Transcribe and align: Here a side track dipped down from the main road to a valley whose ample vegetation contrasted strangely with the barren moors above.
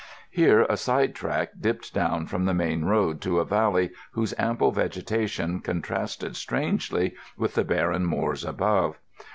Here 0.31 0.61
a 0.67 0.77
side 0.77 1.13
track 1.13 1.51
dipped 1.59 1.93
down 1.93 2.25
from 2.25 2.45
the 2.45 2.55
main 2.55 2.85
road 2.85 3.21
to 3.21 3.37
a 3.37 3.45
valley 3.45 3.91
whose 4.13 4.33
ample 4.35 4.71
vegetation 4.71 5.59
contrasted 5.59 6.35
strangely 6.35 7.13
with 7.37 7.53
the 7.53 7.63
barren 7.63 8.07
moors 8.07 8.43
above. 8.43 8.97